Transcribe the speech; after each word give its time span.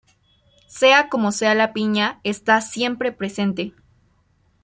Sea 0.65 1.09
como 1.11 1.31
sea 1.31 1.53
la 1.53 1.73
piña 1.73 2.21
está 2.23 2.59
siempre 2.61 3.11
presente. 3.11 3.75